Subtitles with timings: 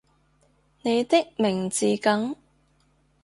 [0.81, 2.35] 你的名字梗